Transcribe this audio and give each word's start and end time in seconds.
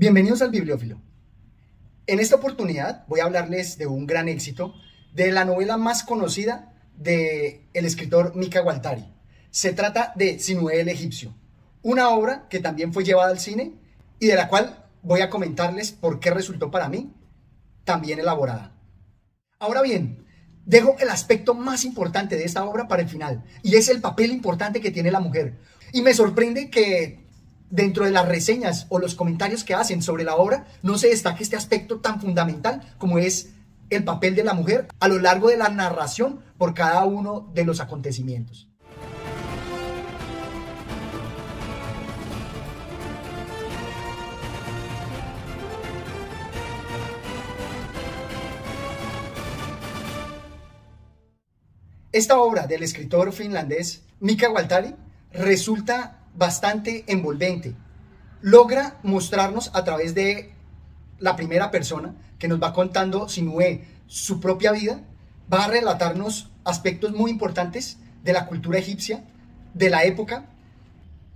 Bienvenidos 0.00 0.42
al 0.42 0.52
Bibliófilo. 0.52 1.00
En 2.06 2.20
esta 2.20 2.36
oportunidad 2.36 3.04
voy 3.08 3.18
a 3.18 3.24
hablarles 3.24 3.78
de 3.78 3.88
un 3.88 4.06
gran 4.06 4.28
éxito 4.28 4.72
de 5.12 5.32
la 5.32 5.44
novela 5.44 5.76
más 5.76 6.04
conocida 6.04 6.72
del 6.96 7.62
el 7.74 7.84
escritor 7.84 8.36
Mika 8.36 8.62
Waltari. 8.62 9.12
Se 9.50 9.72
trata 9.72 10.12
de 10.14 10.38
Sinué 10.38 10.82
el 10.82 10.88
egipcio, 10.88 11.34
una 11.82 12.10
obra 12.10 12.46
que 12.48 12.60
también 12.60 12.92
fue 12.92 13.02
llevada 13.02 13.32
al 13.32 13.40
cine 13.40 13.72
y 14.20 14.28
de 14.28 14.36
la 14.36 14.46
cual 14.46 14.86
voy 15.02 15.20
a 15.20 15.30
comentarles 15.30 15.90
por 15.90 16.20
qué 16.20 16.30
resultó 16.30 16.70
para 16.70 16.88
mí 16.88 17.12
también 17.82 18.20
elaborada. 18.20 18.78
Ahora 19.58 19.82
bien, 19.82 20.24
dejo 20.64 20.94
el 21.00 21.08
aspecto 21.08 21.54
más 21.54 21.84
importante 21.84 22.36
de 22.36 22.44
esta 22.44 22.64
obra 22.64 22.86
para 22.86 23.02
el 23.02 23.08
final, 23.08 23.42
y 23.64 23.74
es 23.74 23.88
el 23.88 24.00
papel 24.00 24.30
importante 24.30 24.80
que 24.80 24.92
tiene 24.92 25.10
la 25.10 25.18
mujer. 25.18 25.58
Y 25.92 26.02
me 26.02 26.14
sorprende 26.14 26.70
que 26.70 27.26
dentro 27.70 28.04
de 28.04 28.10
las 28.10 28.28
reseñas 28.28 28.86
o 28.88 28.98
los 28.98 29.14
comentarios 29.14 29.64
que 29.64 29.74
hacen 29.74 30.02
sobre 30.02 30.24
la 30.24 30.36
obra 30.36 30.66
no 30.82 30.98
se 30.98 31.08
destaque 31.08 31.42
este 31.42 31.56
aspecto 31.56 32.00
tan 32.00 32.20
fundamental 32.20 32.82
como 32.98 33.18
es 33.18 33.50
el 33.90 34.04
papel 34.04 34.34
de 34.34 34.44
la 34.44 34.54
mujer 34.54 34.88
a 35.00 35.08
lo 35.08 35.18
largo 35.18 35.48
de 35.48 35.56
la 35.56 35.68
narración 35.68 36.40
por 36.58 36.74
cada 36.74 37.04
uno 37.04 37.50
de 37.54 37.64
los 37.64 37.80
acontecimientos. 37.80 38.68
Esta 52.10 52.40
obra 52.40 52.66
del 52.66 52.82
escritor 52.82 53.32
finlandés 53.32 54.02
Mika 54.18 54.50
Waltari 54.50 54.94
resulta 55.32 56.17
bastante 56.38 57.04
envolvente. 57.08 57.74
Logra 58.40 58.98
mostrarnos 59.02 59.70
a 59.74 59.82
través 59.84 60.14
de 60.14 60.54
la 61.18 61.34
primera 61.34 61.72
persona 61.72 62.14
que 62.38 62.46
nos 62.46 62.62
va 62.62 62.72
contando 62.72 63.28
Sinué 63.28 63.84
su 64.06 64.40
propia 64.40 64.70
vida, 64.70 65.00
va 65.52 65.64
a 65.64 65.68
relatarnos 65.68 66.50
aspectos 66.64 67.12
muy 67.12 67.32
importantes 67.32 67.98
de 68.22 68.32
la 68.32 68.46
cultura 68.46 68.78
egipcia, 68.78 69.24
de 69.74 69.90
la 69.90 70.04
época, 70.04 70.46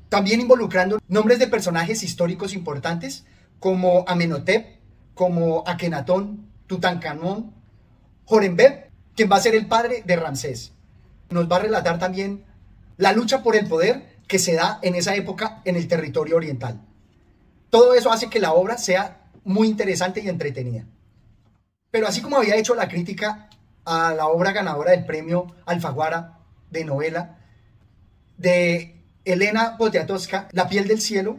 también 0.09 0.41
involucrando 0.41 1.01
nombres 1.09 1.39
de 1.39 1.49
personajes 1.49 2.03
históricos 2.03 2.55
importantes 2.55 3.25
como 3.59 4.05
Amenhotep, 4.07 4.79
como 5.15 5.65
Akenatón, 5.67 6.47
Tutankamón, 6.69 7.53
Horembeb, 8.27 8.91
quien 9.17 9.31
va 9.31 9.37
a 9.37 9.41
ser 9.41 9.55
el 9.55 9.67
padre 9.67 10.03
de 10.07 10.17
Ramsés. 10.17 10.73
Nos 11.31 11.51
va 11.51 11.57
a 11.57 11.61
relatar 11.61 11.99
también 11.99 12.45
la 12.99 13.13
lucha 13.13 13.43
por 13.43 13.57
el 13.57 13.67
poder 13.67 14.12
que 14.27 14.39
se 14.39 14.55
da 14.55 14.79
en 14.83 14.95
esa 14.95 15.15
época 15.15 15.61
en 15.65 15.77
el 15.77 15.89
territorio 15.89 16.37
oriental. 16.37 16.81
Todo 17.71 17.95
eso 17.95 18.13
hace 18.13 18.29
que 18.29 18.41
la 18.41 18.53
obra 18.53 18.79
sea 18.79 19.23
muy 19.45 19.69
interesante 19.69 20.21
y 20.21 20.29
entretenida. 20.29 20.85
Pero 21.91 22.07
así 22.07 22.21
como 22.21 22.37
había 22.37 22.57
hecho 22.57 22.75
la 22.75 22.89
crítica 22.89 23.49
a 23.85 24.15
la 24.15 24.27
obra 24.29 24.53
ganadora 24.53 24.93
del 24.93 25.05
premio 25.05 25.55
Alfaguara 25.67 26.39
de 26.71 26.85
novela 26.85 27.39
de 28.37 28.97
Elena 29.25 29.77
Poniatowska, 29.77 30.49
La 30.53 30.69
piel 30.69 30.89
del 30.89 31.01
cielo, 31.01 31.39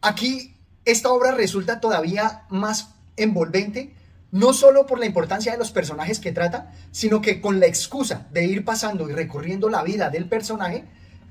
aquí 0.00 0.56
esta 0.84 1.10
obra 1.10 1.32
resulta 1.32 1.80
todavía 1.80 2.44
más 2.48 2.94
envolvente, 3.16 3.94
no 4.30 4.52
solo 4.52 4.86
por 4.86 4.98
la 4.98 5.06
importancia 5.06 5.52
de 5.52 5.58
los 5.58 5.70
personajes 5.70 6.18
que 6.18 6.32
trata, 6.32 6.72
sino 6.90 7.20
que 7.20 7.40
con 7.40 7.60
la 7.60 7.66
excusa 7.66 8.26
de 8.32 8.46
ir 8.46 8.64
pasando 8.64 9.08
y 9.08 9.12
recorriendo 9.12 9.68
la 9.68 9.82
vida 9.82 10.10
del 10.10 10.28
personaje, 10.28 10.84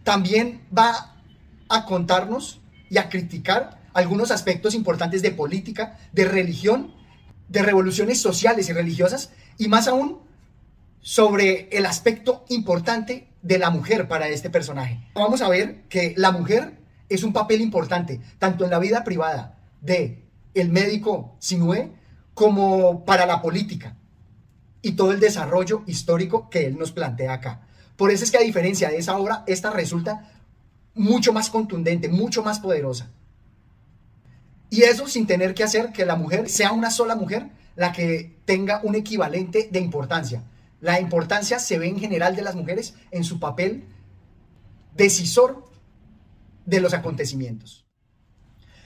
también 0.08 0.62
va 0.76 1.18
a 1.68 1.84
contarnos 1.84 2.62
y 2.90 2.98
a 2.98 3.10
criticar 3.10 3.82
algunos 3.94 4.32
aspectos 4.32 4.74
importantes 4.74 5.22
de 5.22 5.32
política, 5.32 5.98
de 6.14 6.24
religión, 6.24 6.94
de 7.50 7.62
revoluciones 7.62 8.22
sociales 8.22 8.70
y 8.70 8.72
religiosas, 8.72 9.32
y 9.58 9.68
más 9.68 9.90
aún 9.90 10.20
sobre 11.02 11.68
el 11.74 11.86
aspecto 11.86 12.46
importante 12.48 13.28
de 13.42 13.60
la 13.60 13.70
mujer 13.70 14.08
para 14.08 14.30
este 14.30 14.50
personaje. 14.50 14.98
Vamos 15.14 15.42
a 15.42 15.50
ver 15.50 15.84
que 15.90 16.14
la 16.16 16.32
mujer 16.32 16.80
es 17.10 17.23
un 17.23 17.34
papel 17.34 17.60
importante, 17.60 18.22
tanto 18.40 18.64
en 18.64 18.72
la 18.72 18.80
vida 18.80 19.04
privada 19.04 19.60
de 19.82 20.23
el 20.54 20.70
médico 20.70 21.36
Sinué, 21.40 21.92
como 22.34 23.04
para 23.04 23.26
la 23.26 23.42
política 23.42 23.98
y 24.82 24.94
todo 24.94 25.12
el 25.12 25.20
desarrollo 25.20 25.84
histórico 25.86 26.50
que 26.50 26.66
él 26.66 26.78
nos 26.78 26.94
plantea 26.94 27.34
acá. 27.34 27.67
Por 27.98 28.12
eso 28.12 28.24
es 28.24 28.32
que 28.32 28.38
a 28.38 28.42
diferencia 28.42 28.90
de 28.90 28.98
esa 28.98 29.18
obra, 29.18 29.44
esta 29.48 29.72
resulta 29.72 30.32
mucho 30.94 31.34
más 31.34 31.50
contundente, 31.50 32.08
mucho 32.08 32.44
más 32.44 32.60
poderosa. 32.60 33.10
Y 34.70 34.84
eso 34.84 35.08
sin 35.08 35.28
tener 35.28 35.54
que 35.54 35.64
hacer 35.64 35.92
que 35.92 36.06
la 36.06 36.16
mujer 36.16 36.50
sea 36.50 36.72
una 36.72 36.92
sola 36.92 37.16
mujer 37.16 37.50
la 37.76 37.92
que 37.92 38.40
tenga 38.46 38.82
un 38.84 38.96
equivalente 38.96 39.70
de 39.72 39.80
importancia. 39.80 40.44
La 40.80 41.00
importancia 41.00 41.60
se 41.60 41.80
ve 41.80 41.88
en 41.88 42.00
general 42.00 42.36
de 42.36 42.42
las 42.42 42.56
mujeres 42.56 42.96
en 43.12 43.24
su 43.24 43.40
papel 43.40 43.86
decisor 44.96 45.66
de 46.66 46.82
los 46.82 46.94
acontecimientos. 46.94 47.86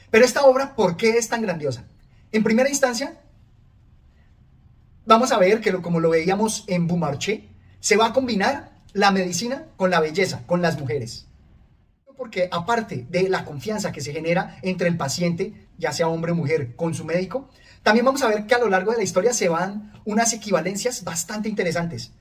Pero 0.10 0.26
esta 0.26 0.44
obra, 0.44 0.76
¿por 0.76 0.98
qué 0.98 1.18
es 1.18 1.30
tan 1.30 1.42
grandiosa? 1.42 1.86
En 2.32 2.44
primera 2.44 2.70
instancia, 2.70 3.20
vamos 5.06 5.32
a 5.32 5.38
ver 5.38 5.62
que 5.62 5.74
como 5.82 6.00
lo 6.00 6.10
veíamos 6.10 6.66
en 6.68 6.88
Beaumarchais, 6.88 7.44
se 7.80 7.98
va 7.98 8.08
a 8.08 8.14
combinar 8.14 8.71
la 8.94 9.12
medicina 9.12 9.68
con 9.78 9.90
la 9.90 10.00
belleza, 10.00 10.44
con 10.46 10.62
las 10.62 10.80
mujeres. 10.80 11.28
Porque 12.18 12.50
aparte 12.52 13.06
de 13.10 13.30
la 13.30 13.46
confianza 13.46 13.92
que 13.92 14.02
se 14.02 14.14
genera 14.14 14.58
entre 14.62 14.88
el 14.88 14.98
paciente, 14.98 15.54
ya 15.78 15.92
sea 15.92 16.08
hombre 16.08 16.34
o 16.34 16.36
mujer, 16.36 16.76
con 16.76 16.94
su 16.94 17.04
médico, 17.04 17.50
también 17.84 18.06
vamos 18.06 18.22
a 18.22 18.28
ver 18.28 18.46
que 18.46 18.54
a 18.54 18.60
lo 18.60 18.70
largo 18.70 18.92
de 18.92 18.98
la 18.98 19.04
historia 19.04 19.34
se 19.34 19.50
van 19.50 19.94
unas 20.06 20.34
equivalencias 20.34 21.04
bastante 21.04 21.50
interesantes. 21.50 22.12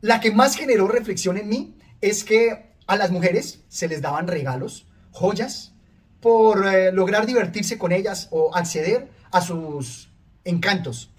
La 0.00 0.20
que 0.20 0.32
más 0.32 0.56
generó 0.56 0.88
reflexión 0.88 1.36
en 1.36 1.48
mí 1.48 1.76
es 2.00 2.24
que 2.24 2.70
a 2.86 2.96
las 2.96 3.10
mujeres 3.10 3.60
se 3.68 3.88
les 3.88 4.00
daban 4.00 4.26
regalos, 4.26 4.86
joyas, 5.12 5.72
por 6.20 6.66
eh, 6.66 6.92
lograr 6.92 7.26
divertirse 7.26 7.78
con 7.78 7.92
ellas 7.92 8.28
o 8.30 8.54
acceder 8.54 9.08
a 9.30 9.40
sus 9.40 10.10
encantos. 10.44 11.10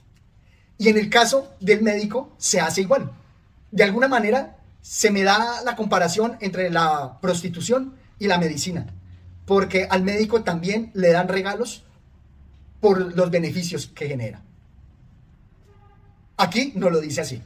Y 0.78 0.90
en 0.90 0.98
el 0.98 1.10
caso 1.10 1.54
del 1.60 1.84
médico 1.84 2.34
se 2.38 2.60
hace 2.60 2.82
igual. 2.82 3.12
De 3.72 3.84
alguna 3.84 4.08
manera 4.08 4.58
se 4.82 5.12
me 5.12 5.24
da 5.24 5.62
la 5.64 5.76
comparación 5.76 6.38
entre 6.42 6.70
la 6.70 7.20
prostitución 7.22 7.96
y 8.20 8.28
la 8.28 8.38
medicina, 8.38 8.88
porque 9.46 9.88
al 9.90 10.04
médico 10.04 10.44
también 10.44 10.92
le 10.94 11.12
dan 11.12 11.28
regalos 11.28 11.84
por 12.80 13.16
los 13.16 13.32
beneficios 13.32 13.88
que 13.88 14.08
genera. 14.08 14.42
Aquí 16.38 16.74
no 16.76 16.90
lo 16.90 17.00
dice 17.00 17.22
así. 17.22 17.42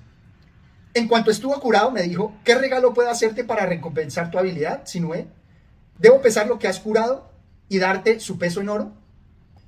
En 0.93 1.09
cuanto 1.09 1.29
estuvo 1.29 1.59
curado, 1.59 1.91
me 1.91 2.03
dijo, 2.03 2.33
¿qué 2.45 2.55
regalo 2.55 2.93
puedo 2.93 3.09
hacerte 3.09 3.43
para 3.43 3.65
recompensar 3.65 4.31
tu 4.31 4.39
habilidad, 4.39 4.85
Sinué? 4.85 5.27
¿Debo 5.99 6.21
pesar 6.21 6.47
lo 6.47 6.57
que 6.57 6.69
has 6.69 6.79
curado 6.79 7.29
y 7.67 7.79
darte 7.79 8.21
su 8.21 8.37
peso 8.37 8.61
en 8.61 8.69
oro? 8.69 8.93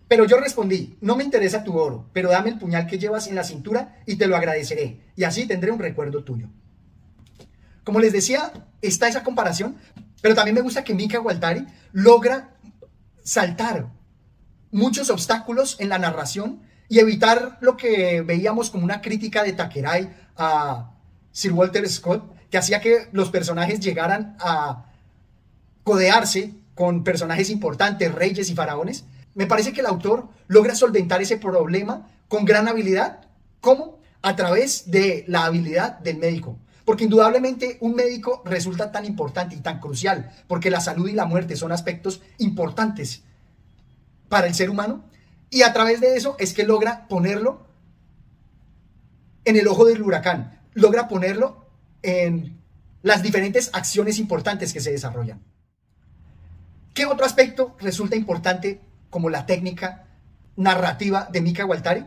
Pero 0.07 0.23
yo 0.23 0.39
respondí, 0.39 0.97
no 1.01 1.17
me 1.17 1.25
interesa 1.25 1.65
tu 1.65 1.77
oro, 1.77 2.05
pero 2.13 2.29
dame 2.29 2.51
el 2.51 2.57
puñal 2.57 2.87
que 2.87 2.97
llevas 2.97 3.27
en 3.27 3.35
la 3.35 3.43
cintura 3.43 3.97
y 4.05 4.15
te 4.15 4.27
lo 4.27 4.37
agradeceré, 4.37 5.01
y 5.17 5.25
así 5.25 5.45
tendré 5.45 5.71
un 5.71 5.79
recuerdo 5.79 6.23
tuyo. 6.23 6.47
Como 7.87 8.01
les 8.01 8.11
decía, 8.11 8.51
está 8.81 9.07
esa 9.07 9.23
comparación, 9.23 9.77
pero 10.21 10.35
también 10.35 10.55
me 10.55 10.59
gusta 10.59 10.83
que 10.83 10.93
Mika 10.93 11.21
Waltari 11.21 11.65
logra 11.93 12.49
saltar 13.23 13.87
muchos 14.71 15.09
obstáculos 15.09 15.77
en 15.79 15.87
la 15.87 15.97
narración 15.97 16.63
y 16.89 16.99
evitar 16.99 17.57
lo 17.61 17.77
que 17.77 18.23
veíamos 18.23 18.71
como 18.71 18.83
una 18.83 18.99
crítica 18.99 19.41
de 19.41 19.53
Takerai 19.53 20.13
a 20.35 20.97
Sir 21.31 21.53
Walter 21.53 21.87
Scott, 21.87 22.29
que 22.49 22.57
hacía 22.57 22.81
que 22.81 23.07
los 23.13 23.29
personajes 23.29 23.79
llegaran 23.79 24.35
a 24.41 24.91
codearse 25.85 26.55
con 26.75 27.05
personajes 27.05 27.49
importantes, 27.49 28.13
reyes 28.13 28.49
y 28.49 28.53
faraones. 28.53 29.05
Me 29.33 29.47
parece 29.47 29.71
que 29.71 29.79
el 29.79 29.85
autor 29.85 30.27
logra 30.49 30.75
solventar 30.75 31.21
ese 31.21 31.37
problema 31.37 32.05
con 32.27 32.43
gran 32.43 32.67
habilidad. 32.67 33.21
¿Cómo? 33.61 34.01
A 34.21 34.35
través 34.35 34.91
de 34.91 35.23
la 35.29 35.45
habilidad 35.45 35.99
del 35.99 36.17
médico. 36.17 36.59
Porque 36.87 37.03
indudablemente 37.03 37.77
un 37.81 37.95
médico 37.95 38.41
resulta 38.45 38.93
tan 38.93 39.03
importante 39.03 39.55
y 39.55 39.59
tan 39.59 39.81
crucial, 39.81 40.31
porque 40.47 40.69
la 40.69 40.79
salud 40.79 41.09
y 41.09 41.11
la 41.11 41.25
muerte 41.25 41.57
son 41.57 41.73
aspectos 41.73 42.21
importantes 42.37 43.23
para 44.29 44.47
el 44.47 44.55
ser 44.55 44.69
humano, 44.69 45.03
y 45.49 45.63
a 45.63 45.73
través 45.73 45.99
de 45.99 46.15
eso 46.15 46.37
es 46.39 46.53
que 46.53 46.63
logra 46.63 47.05
ponerlo 47.09 47.67
en 49.43 49.57
el 49.57 49.67
ojo 49.67 49.83
del 49.83 50.01
huracán, 50.01 50.61
logra 50.75 51.09
ponerlo 51.09 51.67
en 52.03 52.57
las 53.01 53.21
diferentes 53.21 53.69
acciones 53.73 54.17
importantes 54.17 54.71
que 54.71 54.79
se 54.79 54.93
desarrollan. 54.93 55.41
¿Qué 56.93 57.05
otro 57.05 57.25
aspecto 57.25 57.75
resulta 57.81 58.15
importante 58.15 58.79
como 59.09 59.29
la 59.29 59.45
técnica 59.45 60.07
narrativa 60.55 61.27
de 61.29 61.41
Mika 61.41 61.65
Waltari? 61.65 62.05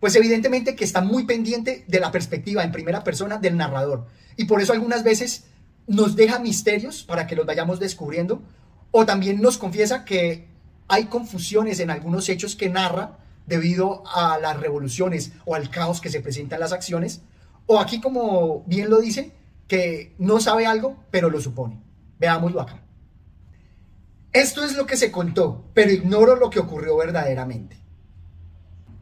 Pues 0.00 0.14
evidentemente 0.16 0.76
que 0.76 0.84
está 0.84 1.00
muy 1.00 1.24
pendiente 1.24 1.84
de 1.88 2.00
la 2.00 2.12
perspectiva 2.12 2.62
en 2.62 2.72
primera 2.72 3.02
persona 3.04 3.38
del 3.38 3.56
narrador. 3.56 4.06
Y 4.36 4.44
por 4.44 4.60
eso 4.60 4.72
algunas 4.72 5.02
veces 5.02 5.44
nos 5.86 6.14
deja 6.14 6.38
misterios 6.38 7.02
para 7.02 7.26
que 7.26 7.36
los 7.36 7.46
vayamos 7.46 7.80
descubriendo. 7.80 8.42
O 8.90 9.04
también 9.04 9.40
nos 9.40 9.58
confiesa 9.58 10.04
que 10.04 10.48
hay 10.88 11.06
confusiones 11.06 11.80
en 11.80 11.90
algunos 11.90 12.28
hechos 12.28 12.56
que 12.56 12.70
narra 12.70 13.18
debido 13.48 14.02
a 14.06 14.38
las 14.38 14.60
revoluciones 14.60 15.32
o 15.44 15.54
al 15.54 15.70
caos 15.70 16.00
que 16.00 16.10
se 16.10 16.20
presenta 16.20 16.56
en 16.56 16.60
las 16.60 16.72
acciones, 16.72 17.22
o 17.66 17.80
aquí 17.80 18.00
como 18.00 18.62
bien 18.66 18.90
lo 18.90 19.00
dice, 19.00 19.32
que 19.66 20.14
no 20.18 20.40
sabe 20.40 20.66
algo, 20.66 20.96
pero 21.10 21.30
lo 21.30 21.40
supone. 21.40 21.78
Veámoslo 22.18 22.60
acá. 22.60 22.82
Esto 24.32 24.64
es 24.64 24.76
lo 24.76 24.86
que 24.86 24.96
se 24.96 25.10
contó, 25.10 25.64
pero 25.74 25.90
ignoro 25.90 26.36
lo 26.36 26.50
que 26.50 26.60
ocurrió 26.60 26.96
verdaderamente. 26.96 27.76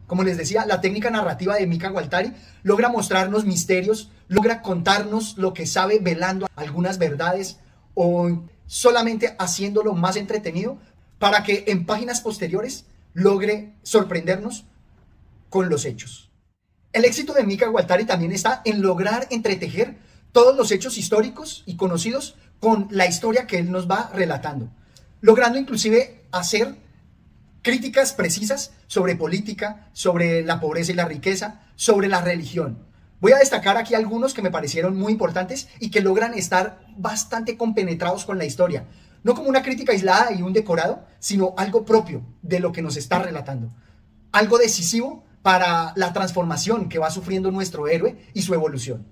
Como 0.06 0.23
les 0.23 0.37
decía, 0.37 0.67
la 0.67 0.81
técnica 0.81 1.11
narrativa 1.11 1.56
de 1.56 1.67
Mika 1.67 1.88
Gualtari 1.91 2.32
logra 2.62 2.88
mostrarnos 2.88 3.44
misterios, 3.44 4.11
logra 4.29 4.62
contarnos 4.62 5.37
lo 5.37 5.53
que 5.53 5.67
sabe 5.67 5.99
velando 5.99 6.47
algunas 6.55 6.99
verdades 6.99 7.58
o 7.94 8.44
solamente 8.67 9.35
haciéndolo 9.38 9.94
más 9.94 10.17
entretenido 10.17 10.79
para 11.19 11.43
que 11.43 11.64
en 11.67 11.87
páginas 11.87 12.20
posteriores 12.20 12.85
logre 13.14 13.75
sorprendernos 13.82 14.67
con 15.49 15.69
los 15.69 15.85
hechos. 15.85 16.31
El 16.93 17.05
éxito 17.05 17.32
de 17.32 17.44
Mika 17.44 17.69
Gualtari 17.69 18.05
también 18.05 18.32
está 18.32 18.62
en 18.64 18.82
lograr 18.82 19.26
entretejer 19.31 19.97
todos 20.32 20.56
los 20.56 20.70
hechos 20.70 20.99
históricos 20.99 21.62
y 21.67 21.76
conocidos 21.76 22.37
con 22.61 22.88
la 22.91 23.06
historia 23.06 23.47
que 23.47 23.59
él 23.59 23.70
nos 23.70 23.91
va 23.91 24.11
relatando, 24.14 24.70
logrando 25.20 25.59
inclusive 25.59 26.25
hacer 26.31 26.76
críticas 27.67 28.13
precisas 28.13 28.71
sobre 28.87 29.17
política, 29.17 29.89
sobre 29.93 30.45
la 30.45 30.61
pobreza 30.61 30.93
y 30.93 30.95
la 30.95 31.05
riqueza, 31.05 31.63
sobre 31.75 32.07
la 32.07 32.21
religión. 32.21 32.79
Voy 33.21 33.33
a 33.33 33.39
destacar 33.39 33.77
aquí 33.77 33.97
algunos 33.97 34.35
que 34.35 34.41
me 34.41 34.53
parecieron 34.53 34.97
muy 34.97 35.11
importantes 35.11 35.67
y 35.81 35.91
que 35.91 36.01
logran 36.01 36.35
estar 36.35 36.79
bastante 36.97 37.57
compenetrados 37.57 38.25
con 38.25 38.39
la 38.39 38.45
historia. 38.45 38.87
No 39.25 39.35
como 39.35 39.49
una 39.49 39.65
crítica 39.65 39.91
aislada 39.91 40.31
y 40.31 40.43
un 40.43 40.53
decorado, 40.53 41.09
sino 41.19 41.55
algo 41.57 41.85
propio 41.85 42.23
de 42.41 42.61
lo 42.61 42.71
que 42.71 42.83
nos 42.83 42.97
está 42.97 43.19
relatando. 43.19 43.73
Algo 44.31 44.59
decisivo 44.59 45.25
para 45.43 45.93
la 45.97 46.12
transformación 46.12 46.89
que 46.89 47.01
va 47.01 47.11
sufriendo 47.11 47.51
nuestro 47.51 47.89
héroe 47.89 48.31
y 48.33 48.43
su 48.43 48.55
evolución. 48.55 49.09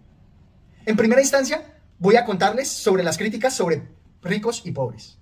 En 0.87 0.97
primera 0.97 1.23
instancia, 1.23 1.75
voy 1.99 2.15
a 2.15 2.25
contarles 2.25 2.69
sobre 2.69 3.03
las 3.03 3.19
críticas 3.19 3.53
sobre 3.53 3.89
ricos 4.23 4.63
y 4.65 4.71
pobres. 4.71 5.19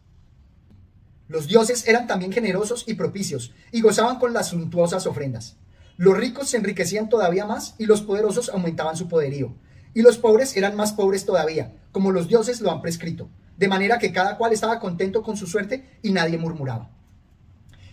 Los 1.33 1.47
dioses 1.47 1.89
eran 1.89 2.07
también 2.07 2.31
generosos 2.31 2.85
y 2.87 2.93
propicios, 2.93 3.55
y 3.71 3.81
gozaban 3.81 4.19
con 4.19 4.35
las 4.35 4.49
suntuosas 4.49 5.07
ofrendas. 5.07 5.57
Los 5.97 6.15
ricos 6.15 6.51
se 6.51 6.59
enriquecían 6.59 7.09
todavía 7.09 7.47
más 7.47 7.75
y 7.79 7.87
los 7.87 8.03
poderosos 8.03 8.51
aumentaban 8.51 8.99
su 8.99 9.09
poderío. 9.09 9.55
Y 9.95 10.03
los 10.03 10.19
pobres 10.19 10.55
eran 10.59 10.77
más 10.77 10.93
pobres 10.93 11.25
todavía, 11.25 11.73
como 11.91 12.13
los 12.13 12.29
dioses 12.29 12.61
lo 12.61 12.71
han 12.71 12.83
prescrito, 12.83 13.31
de 13.57 13.67
manera 13.67 13.99
que 13.99 14.13
cada 14.13 14.37
cual 14.37 14.53
estaba 14.53 14.79
contento 14.79 15.23
con 15.23 15.39
su 15.39 15.47
suerte 15.47 15.99
y 16.03 16.13
nadie 16.13 16.37
murmuraba. 16.37 16.91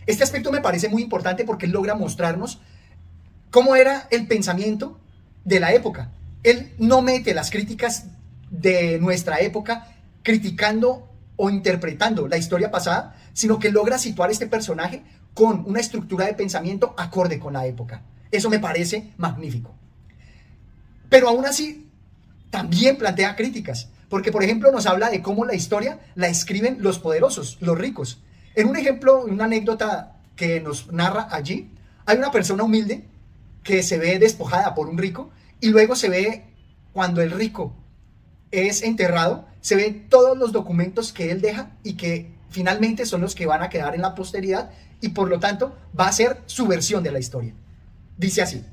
Este 0.06 0.26
aspecto 0.26 0.52
me 0.52 0.60
parece 0.60 0.90
muy 0.90 1.02
importante 1.02 1.46
porque 1.46 1.68
logra 1.68 1.96
mostrarnos 1.96 2.60
cómo 3.52 3.78
era 3.78 4.10
el 4.12 4.28
pensamiento 4.28 5.00
de 5.46 5.62
la 5.62 5.72
época. 5.72 6.12
Él 6.44 6.74
no 6.78 7.02
mete 7.02 7.34
las 7.34 7.52
críticas 7.52 8.08
de 8.52 9.00
nuestra 9.00 9.40
época 9.40 9.88
criticando 10.24 11.10
o 11.42 11.50
interpretando 11.50 12.28
la 12.28 12.36
historia 12.36 12.70
pasada, 12.70 13.16
sino 13.40 13.58
que 13.58 13.72
logra 13.72 13.98
situar 13.98 14.30
este 14.32 14.48
personaje 14.48 15.02
con 15.34 15.64
una 15.66 15.80
estructura 15.80 16.26
de 16.26 16.34
pensamiento 16.34 16.94
acorde 16.98 17.40
con 17.40 17.54
la 17.54 17.66
época. 17.66 18.02
Eso 18.32 18.50
me 18.50 18.60
parece 18.60 19.14
magnífico. 19.16 19.74
Pero 21.08 21.30
aún 21.30 21.46
así, 21.46 21.90
también 22.50 22.98
plantea 22.98 23.38
críticas, 23.38 23.88
porque 24.10 24.34
por 24.34 24.44
ejemplo 24.44 24.74
nos 24.74 24.88
habla 24.88 25.10
de 25.10 25.22
cómo 25.22 25.46
la 25.46 25.56
historia 25.56 26.02
la 26.16 26.28
escriben 26.28 26.80
los 26.82 27.00
poderosos, 27.00 27.58
los 27.62 27.78
ricos. 27.78 28.22
En 28.56 28.68
un 28.68 28.76
ejemplo, 28.76 29.24
una 29.24 29.46
anécdota 29.46 30.18
que 30.36 30.60
nos 30.60 30.92
narra 30.92 31.30
allí, 31.32 31.72
hay 32.06 32.18
una 32.18 32.32
persona 32.32 32.66
humilde 32.66 33.06
que 33.64 33.84
se 33.84 33.98
ve 33.98 34.20
despojada 34.20 34.76
por 34.76 34.90
un 34.90 34.98
rico 34.98 35.30
y 35.62 35.70
luego 35.70 35.96
se 35.96 36.10
ve 36.10 36.44
cuando 36.92 37.22
el 37.22 37.32
rico 37.32 37.74
es 38.52 38.84
enterrado, 38.84 39.48
se 39.62 39.78
ven 39.78 40.10
todos 40.10 40.38
los 40.38 40.52
documentos 40.52 41.14
que 41.14 41.32
él 41.32 41.40
deja 41.40 41.72
y 41.86 41.94
que 41.94 42.38
finalmente 42.50 43.06
son 43.06 43.22
los 43.22 43.36
que 43.36 43.46
van 43.46 43.62
a 43.62 43.70
quedar 43.70 43.96
en 43.96 44.02
la 44.02 44.16
posteridad 44.16 44.72
y 45.02 45.10
por 45.10 45.30
lo 45.30 45.40
tanto 45.40 45.76
va 45.98 46.08
a 46.08 46.12
ser 46.12 46.42
su 46.46 46.68
versión 46.68 47.04
de 47.04 47.12
la 47.12 47.20
historia. 47.20 47.54
Dice 48.18 48.42
así, 48.42 48.64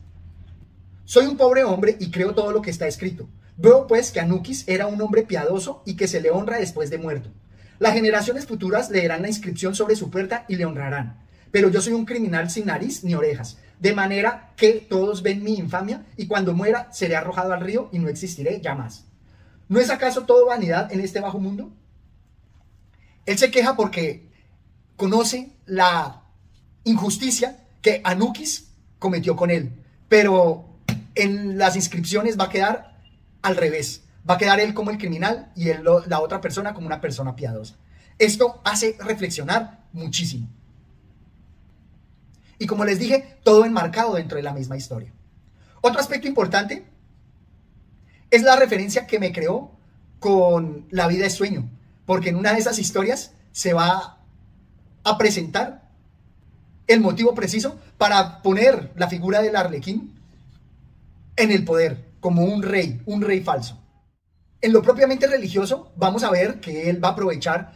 soy 1.04 1.26
un 1.26 1.36
pobre 1.36 1.62
hombre 1.64 1.96
y 2.00 2.10
creo 2.10 2.34
todo 2.34 2.50
lo 2.50 2.62
que 2.62 2.70
está 2.70 2.86
escrito. 2.86 3.28
Veo 3.56 3.86
pues 3.86 4.10
que 4.10 4.20
Anukis 4.20 4.64
era 4.66 4.86
un 4.86 5.00
hombre 5.00 5.22
piadoso 5.22 5.82
y 5.86 5.96
que 5.96 6.08
se 6.08 6.20
le 6.20 6.30
honra 6.30 6.58
después 6.58 6.90
de 6.90 6.98
muerto. 6.98 7.30
Las 7.78 7.94
generaciones 7.94 8.46
futuras 8.46 8.90
leerán 8.90 9.22
la 9.22 9.28
inscripción 9.28 9.74
sobre 9.74 9.96
su 9.96 10.10
puerta 10.10 10.44
y 10.48 10.56
le 10.56 10.64
honrarán. 10.64 11.18
Pero 11.52 11.68
yo 11.68 11.80
soy 11.80 11.92
un 11.92 12.06
criminal 12.06 12.50
sin 12.50 12.66
nariz 12.66 13.04
ni 13.04 13.14
orejas, 13.14 13.58
de 13.78 13.94
manera 13.94 14.52
que 14.56 14.72
todos 14.72 15.22
ven 15.22 15.42
mi 15.42 15.54
infamia 15.54 16.04
y 16.16 16.26
cuando 16.26 16.54
muera 16.54 16.92
seré 16.92 17.16
arrojado 17.16 17.52
al 17.52 17.60
río 17.60 17.88
y 17.92 17.98
no 17.98 18.08
existiré 18.08 18.60
ya 18.60 18.74
más. 18.74 19.04
¿No 19.68 19.78
es 19.78 19.90
acaso 19.90 20.22
todo 20.22 20.46
vanidad 20.46 20.92
en 20.92 21.00
este 21.00 21.20
bajo 21.20 21.38
mundo? 21.38 21.70
Él 23.26 23.38
se 23.38 23.50
queja 23.50 23.76
porque 23.76 24.30
conoce 24.96 25.52
la 25.66 26.22
injusticia 26.84 27.64
que 27.82 28.00
Anukis 28.04 28.68
cometió 28.98 29.36
con 29.36 29.50
él, 29.50 29.84
pero 30.08 30.78
en 31.14 31.58
las 31.58 31.76
inscripciones 31.76 32.38
va 32.38 32.44
a 32.44 32.50
quedar 32.50 33.00
al 33.42 33.56
revés. 33.56 34.02
Va 34.28 34.34
a 34.34 34.38
quedar 34.38 34.60
él 34.60 34.74
como 34.74 34.90
el 34.90 34.98
criminal 34.98 35.52
y 35.54 35.66
la 36.06 36.20
otra 36.20 36.40
persona 36.40 36.74
como 36.74 36.86
una 36.86 37.00
persona 37.00 37.36
piadosa. 37.36 37.76
Esto 38.18 38.60
hace 38.64 38.96
reflexionar 38.98 39.84
muchísimo. 39.92 40.48
Y 42.58 42.66
como 42.66 42.84
les 42.84 42.98
dije, 42.98 43.38
todo 43.44 43.64
enmarcado 43.64 44.14
dentro 44.14 44.36
de 44.36 44.42
la 44.42 44.52
misma 44.52 44.76
historia. 44.76 45.12
Otro 45.80 46.00
aspecto 46.00 46.26
importante 46.26 46.86
es 48.30 48.42
la 48.42 48.56
referencia 48.56 49.06
que 49.06 49.18
me 49.18 49.32
creó 49.32 49.70
con 50.18 50.86
La 50.90 51.06
vida 51.06 51.26
es 51.26 51.34
sueño, 51.34 51.68
porque 52.06 52.30
en 52.30 52.36
una 52.36 52.52
de 52.52 52.58
esas 52.58 52.78
historias 52.78 53.32
se 53.52 53.72
va 53.72 54.18
a 55.04 55.18
presentar 55.18 55.90
el 56.86 57.00
motivo 57.00 57.34
preciso 57.34 57.78
para 57.98 58.42
poner 58.42 58.92
la 58.96 59.08
figura 59.08 59.42
del 59.42 59.56
arlequín 59.56 60.14
en 61.36 61.50
el 61.50 61.64
poder, 61.64 62.04
como 62.20 62.44
un 62.44 62.62
rey, 62.62 63.02
un 63.06 63.22
rey 63.22 63.40
falso. 63.42 63.82
En 64.60 64.72
lo 64.72 64.82
propiamente 64.82 65.26
religioso, 65.26 65.92
vamos 65.96 66.22
a 66.22 66.30
ver 66.30 66.60
que 66.60 66.88
él 66.88 67.02
va 67.02 67.08
a 67.08 67.12
aprovechar 67.12 67.74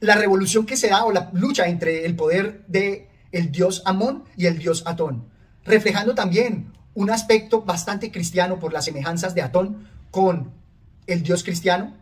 la 0.00 0.16
revolución 0.16 0.66
que 0.66 0.76
se 0.76 0.88
da 0.88 1.04
o 1.04 1.12
la 1.12 1.30
lucha 1.32 1.68
entre 1.68 2.04
el 2.04 2.16
poder 2.16 2.64
de 2.66 3.08
el 3.32 3.52
dios 3.52 3.82
Amón 3.84 4.24
y 4.36 4.46
el 4.46 4.58
dios 4.58 4.82
Atón, 4.86 5.28
reflejando 5.64 6.14
también 6.14 6.72
un 6.94 7.10
aspecto 7.10 7.62
bastante 7.62 8.10
cristiano 8.10 8.58
por 8.58 8.72
las 8.72 8.86
semejanzas 8.86 9.34
de 9.34 9.42
Atón 9.42 9.88
con 10.10 10.52
el 11.06 11.22
Dios 11.22 11.44
cristiano. 11.44 11.96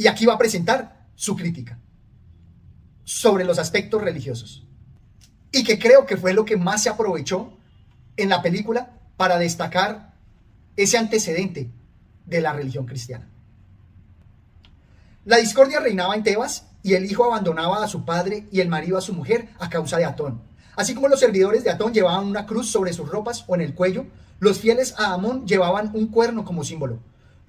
Y 0.00 0.06
aquí 0.06 0.24
va 0.24 0.32
a 0.32 0.38
presentar 0.38 1.04
su 1.14 1.36
crítica 1.36 1.78
sobre 3.04 3.44
los 3.44 3.58
aspectos 3.58 4.00
religiosos. 4.00 4.66
Y 5.52 5.62
que 5.62 5.78
creo 5.78 6.06
que 6.06 6.16
fue 6.16 6.32
lo 6.32 6.46
que 6.46 6.56
más 6.56 6.82
se 6.82 6.88
aprovechó 6.88 7.52
en 8.16 8.30
la 8.30 8.40
película 8.40 8.98
para 9.18 9.36
destacar 9.36 10.14
ese 10.74 10.96
antecedente 10.96 11.70
de 12.24 12.40
la 12.40 12.54
religión 12.54 12.86
cristiana. 12.86 13.28
La 15.26 15.36
discordia 15.36 15.80
reinaba 15.80 16.14
en 16.14 16.22
Tebas 16.22 16.64
y 16.82 16.94
el 16.94 17.04
hijo 17.04 17.26
abandonaba 17.26 17.84
a 17.84 17.88
su 17.88 18.06
padre 18.06 18.48
y 18.50 18.60
el 18.60 18.70
marido 18.70 18.96
a 18.96 19.02
su 19.02 19.12
mujer 19.12 19.50
a 19.58 19.68
causa 19.68 19.98
de 19.98 20.06
Atón. 20.06 20.40
Así 20.76 20.94
como 20.94 21.08
los 21.08 21.20
servidores 21.20 21.62
de 21.62 21.72
Atón 21.72 21.92
llevaban 21.92 22.24
una 22.24 22.46
cruz 22.46 22.70
sobre 22.70 22.94
sus 22.94 23.10
ropas 23.10 23.44
o 23.46 23.54
en 23.54 23.60
el 23.60 23.74
cuello, 23.74 24.06
los 24.38 24.60
fieles 24.60 24.94
a 24.96 25.12
Amón 25.12 25.46
llevaban 25.46 25.90
un 25.92 26.06
cuerno 26.06 26.46
como 26.46 26.64
símbolo. 26.64 27.00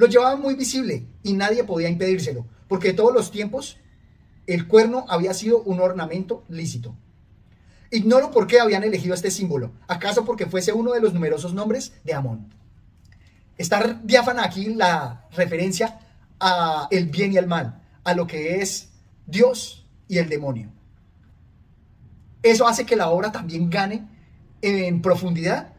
Lo 0.02 0.08
llevaban 0.08 0.42
muy 0.42 0.56
visible 0.56 1.06
y 1.22 1.34
nadie 1.34 1.64
podía 1.64 1.88
impedírselo, 1.88 2.48
porque 2.68 2.92
todos 2.92 3.14
los 3.14 3.30
tiempos 3.30 3.78
el 4.48 4.68
cuerno 4.68 5.06
había 5.08 5.32
sido 5.36 5.62
un 5.62 5.80
ornamento 5.80 6.44
lícito. 6.50 6.96
Ignoro 7.92 8.32
por 8.32 8.48
qué 8.48 8.60
habían 8.60 8.84
elegido 8.84 9.14
este 9.14 9.30
símbolo, 9.30 9.74
acaso 9.88 10.26
porque 10.26 10.48
fuese 10.48 10.74
uno 10.74 10.94
de 10.94 11.02
los 11.02 11.14
numerosos 11.14 11.54
nombres 11.54 11.94
de 12.04 12.16
Amón. 12.16 12.52
Está 13.60 14.00
diáfana 14.04 14.44
aquí 14.44 14.74
la 14.74 15.28
referencia 15.34 16.00
a 16.40 16.88
el 16.90 17.06
bien 17.06 17.34
y 17.34 17.38
el 17.38 17.46
mal, 17.46 17.84
a 18.04 18.16
lo 18.16 18.26
que 18.26 18.56
es 18.56 18.90
Dios 19.28 19.86
y 20.08 20.18
el 20.18 20.30
demonio. 20.30 20.72
Eso 22.42 22.68
hace 22.68 22.88
que 22.88 22.96
la 22.96 23.10
obra 23.10 23.32
también 23.32 23.70
gane 23.70 24.08
en 24.64 25.00
profundidad 25.04 25.74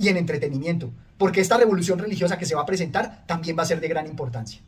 y 0.00 0.08
en 0.08 0.16
entretenimiento, 0.16 0.90
porque 1.18 1.40
esta 1.40 1.56
revolución 1.56 1.98
religiosa 1.98 2.38
que 2.38 2.46
se 2.46 2.54
va 2.54 2.62
a 2.62 2.66
presentar 2.66 3.26
también 3.26 3.58
va 3.58 3.64
a 3.64 3.66
ser 3.66 3.80
de 3.80 3.88
gran 3.88 4.06
importancia. 4.06 4.60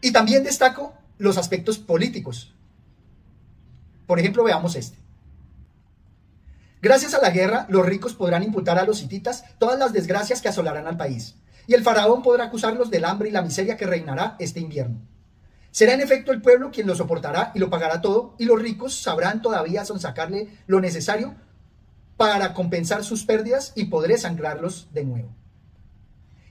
Y 0.00 0.12
también 0.12 0.44
destaco 0.44 0.94
los 1.16 1.38
aspectos 1.38 1.78
políticos. 1.78 2.54
Por 4.06 4.20
ejemplo, 4.20 4.44
veamos 4.44 4.76
este. 4.76 4.96
Gracias 6.80 7.14
a 7.14 7.20
la 7.20 7.30
guerra, 7.30 7.66
los 7.68 7.84
ricos 7.84 8.14
podrán 8.14 8.44
imputar 8.44 8.78
a 8.78 8.84
los 8.84 9.02
hititas 9.02 9.44
todas 9.58 9.78
las 9.78 9.92
desgracias 9.92 10.40
que 10.40 10.48
asolarán 10.48 10.86
al 10.86 10.96
país, 10.96 11.34
y 11.66 11.74
el 11.74 11.82
faraón 11.82 12.22
podrá 12.22 12.44
acusarlos 12.44 12.90
del 12.90 13.04
hambre 13.04 13.30
y 13.30 13.32
la 13.32 13.42
miseria 13.42 13.76
que 13.76 13.86
reinará 13.86 14.36
este 14.38 14.60
invierno. 14.60 15.00
Será 15.72 15.94
en 15.94 16.00
efecto 16.00 16.30
el 16.30 16.40
pueblo 16.40 16.70
quien 16.70 16.86
lo 16.86 16.94
soportará 16.94 17.50
y 17.54 17.58
lo 17.58 17.68
pagará 17.68 18.00
todo, 18.00 18.36
y 18.38 18.44
los 18.44 18.62
ricos 18.62 18.94
sabrán 18.94 19.42
todavía 19.42 19.84
sonsacarle 19.84 20.48
lo 20.66 20.80
necesario 20.80 21.34
para 22.18 22.52
compensar 22.52 23.04
sus 23.04 23.24
pérdidas 23.24 23.72
y 23.76 23.84
podré 23.86 24.18
sangrarlos 24.18 24.88
de 24.92 25.04
nuevo. 25.04 25.30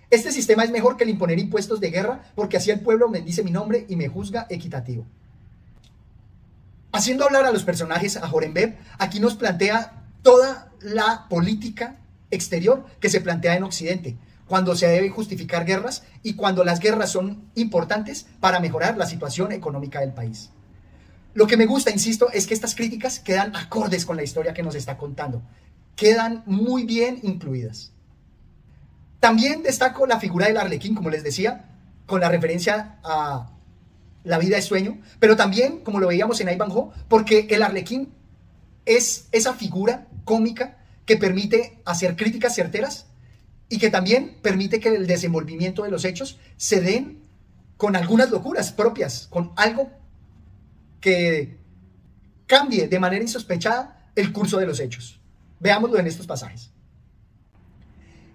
Este 0.09 0.31
sistema 0.31 0.63
es 0.63 0.71
mejor 0.71 0.95
que 0.95 1.03
el 1.03 1.09
imponer 1.09 1.38
impuestos 1.38 1.81
de 1.81 1.91
guerra, 1.91 2.24
porque 2.33 2.55
así 2.55 2.71
el 2.71 2.79
pueblo 2.79 3.09
bendice 3.09 3.43
mi 3.43 3.51
nombre 3.51 3.86
y 3.89 3.97
me 3.97 4.07
juzga 4.07 4.47
equitativo. 4.50 5.05
Haciendo 6.93 7.25
hablar 7.25 7.45
a 7.45 7.51
los 7.51 7.65
personajes 7.65 8.15
a 8.15 8.29
Jorenbeb, 8.29 8.77
aquí 8.97 9.19
nos 9.19 9.36
plantea 9.36 10.05
toda 10.24 10.71
la 10.79 11.27
política 11.29 11.97
exterior 12.31 12.86
que 13.01 13.09
se 13.09 13.19
plantea 13.19 13.57
en 13.57 13.63
Occidente, 13.63 14.17
cuando 14.47 14.74
se 14.74 14.88
debe 14.88 15.09
justificar 15.09 15.65
guerras 15.65 16.03
y 16.24 16.36
cuando 16.36 16.63
las 16.63 16.79
guerras 16.79 17.12
son 17.12 17.51
importantes 17.55 18.25
para 18.39 18.62
mejorar 18.62 18.97
la 18.97 19.05
situación 19.05 19.51
económica 19.51 20.00
del 20.00 20.13
país. 20.13 20.50
Lo 21.38 21.46
que 21.46 21.56
me 21.56 21.67
gusta, 21.67 21.91
insisto, 21.91 22.32
es 22.32 22.48
que 22.48 22.56
estas 22.56 22.74
críticas 22.74 23.20
quedan 23.20 23.56
acordes 23.56 24.08
con 24.08 24.17
la 24.17 24.24
historia 24.24 24.56
que 24.56 24.63
nos 24.63 24.74
está 24.74 24.98
contando, 24.98 25.44
quedan 25.96 26.41
muy 26.48 26.84
bien 26.84 27.20
incluidas. 27.22 27.91
También 29.20 29.62
destaco 29.62 30.08
la 30.08 30.20
figura 30.20 30.48
del 30.48 30.58
arlequín, 30.58 30.96
como 30.96 31.12
les 31.12 31.24
decía, 31.24 31.70
con 32.08 32.22
la 32.22 32.29
referencia 32.29 32.98
a 33.03 33.51
la 34.24 34.39
vida 34.39 34.56
de 34.56 34.63
sueño, 34.63 35.00
pero 35.20 35.36
también, 35.36 35.82
como 35.82 36.00
lo 36.00 36.08
veíamos 36.08 36.41
en 36.41 36.50
Ivanhoe, 36.50 36.89
porque 37.08 37.46
el 37.51 37.62
arlequín 37.62 38.12
es 38.88 39.27
esa 39.32 39.53
figura 39.53 40.08
cómica 40.24 40.79
que 41.06 41.17
permite 41.17 41.84
hacer 41.86 42.15
críticas 42.15 42.56
certeras 42.56 43.06
y 43.70 43.77
que 43.77 43.91
también 43.91 44.39
permite 44.41 44.79
que 44.79 44.89
el 44.89 45.06
desenvolvimiento 45.06 45.84
de 45.84 45.91
los 45.91 46.03
hechos 46.03 46.39
se 46.56 46.82
den 46.82 47.22
con 47.77 47.96
algunas 47.96 48.32
locuras 48.32 48.72
propias, 48.72 49.27
con 49.29 49.51
algo 49.56 49.91
que 51.00 51.58
cambie 52.46 52.88
de 52.88 53.00
manera 53.00 53.24
insospechada 53.24 54.12
el 54.16 54.32
curso 54.32 54.58
de 54.58 54.66
los 54.66 54.80
hechos. 54.80 55.20
Veámoslo 55.60 56.00
en 56.00 56.08
estos 56.08 56.27
pasajes. 56.27 56.72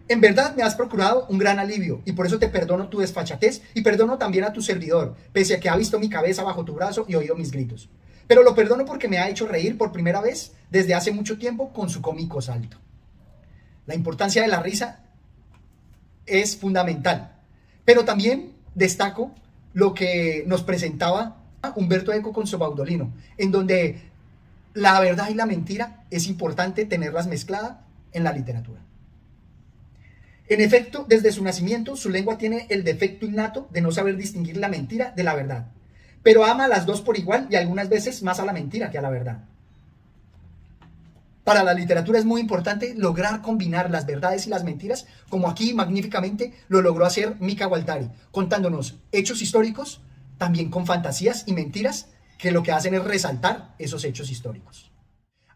En 0.09 0.21
verdad 0.21 0.55
me 0.55 0.63
has 0.63 0.75
procurado 0.75 1.27
un 1.29 1.39
gran 1.39 1.59
alivio 1.59 2.03
y 2.05 2.13
por 2.13 2.27
eso 2.27 2.39
te 2.39 2.49
perdono 2.49 2.89
tu 2.89 2.99
desfachatez 2.99 3.63
y 3.75 3.83
perdono 3.83 4.19
también 4.19 4.45
a 4.45 4.53
tu 4.53 4.61
servidor, 4.61 5.17
pese 5.33 5.55
a 5.55 5.61
que 5.61 5.69
ha 5.69 5.77
visto 5.77 5.99
mi 5.99 6.09
cabeza 6.09 6.43
bajo 6.43 6.65
tu 6.65 6.75
brazo 6.75 7.07
y 7.09 7.15
oído 7.15 7.35
mis 7.35 7.51
gritos. 7.51 7.89
Pero 8.27 8.43
lo 8.43 8.55
perdono 8.55 8.85
porque 8.85 9.09
me 9.09 9.19
ha 9.19 9.29
hecho 9.29 9.47
reír 9.47 9.79
por 9.79 9.93
primera 9.93 10.21
vez 10.21 10.53
desde 10.71 10.95
hace 10.95 11.13
mucho 11.13 11.39
tiempo 11.39 11.73
con 11.73 11.89
su 11.89 12.03
cómico 12.03 12.41
salto. 12.43 12.79
La 13.87 13.95
importancia 13.95 14.43
de 14.43 14.49
la 14.49 14.63
risa 14.63 15.01
es 16.27 16.57
fundamental. 16.57 17.37
Pero 17.85 18.05
también 18.05 18.53
destaco 18.75 19.35
lo 19.73 19.95
que 19.95 20.45
nos 20.47 20.63
presentaba 20.63 21.42
Humberto 21.77 22.13
Eco 22.13 22.33
con 22.33 22.47
su 22.47 22.59
Baudolino, 22.59 23.13
en 23.39 23.51
donde 23.51 24.11
la 24.75 24.99
verdad 25.01 25.29
y 25.31 25.35
la 25.35 25.47
mentira 25.47 26.05
es 26.11 26.27
importante 26.27 26.85
tenerlas 26.85 27.27
mezcladas 27.27 27.77
en 28.13 28.25
la 28.25 28.33
literatura. 28.33 28.81
En 30.49 30.61
efecto, 30.61 31.07
desde 31.09 31.33
su 31.33 31.43
nacimiento, 31.43 31.97
su 31.97 32.11
lengua 32.11 32.37
tiene 32.37 32.67
el 32.69 32.85
defecto 32.85 33.27
innato 33.27 33.69
de 33.71 33.81
no 33.81 33.93
saber 33.93 34.17
distinguir 34.17 34.57
la 34.57 34.69
mentira 34.69 35.13
de 35.13 35.25
la 35.25 35.35
verdad, 35.35 35.69
pero 36.23 36.45
ama 36.45 36.65
a 36.65 36.69
las 36.69 36.85
dos 36.85 37.01
por 37.01 37.17
igual 37.17 37.47
y 37.51 37.57
algunas 37.57 37.89
veces 37.89 38.23
más 38.23 38.41
a 38.41 38.45
la 38.45 38.53
mentira 38.53 38.91
que 38.91 38.99
a 38.99 39.03
la 39.03 39.11
verdad. 39.11 39.45
Para 41.45 41.65
la 41.65 41.75
literatura 41.75 42.19
es 42.19 42.25
muy 42.25 42.41
importante 42.41 42.95
lograr 42.97 43.43
combinar 43.43 43.91
las 43.91 44.07
verdades 44.07 44.47
y 44.47 44.51
las 44.51 44.63
mentiras, 44.63 45.07
como 45.29 45.49
aquí 45.49 45.75
magníficamente 45.75 46.53
lo 46.69 46.83
logró 46.83 47.05
hacer 47.05 47.37
Mika 47.41 47.67
Waltari, 47.67 48.11
contándonos 48.31 48.99
hechos 49.11 49.43
históricos, 49.43 50.01
también 50.43 50.71
con 50.71 50.87
fantasías 50.87 51.45
y 51.47 51.53
mentiras, 51.53 52.09
que 52.37 52.51
lo 52.51 52.65
que 52.65 52.73
hacen 52.73 52.95
es 52.95 53.05
resaltar 53.05 53.77
esos 53.79 54.05
hechos 54.05 54.29
históricos. 54.29 54.91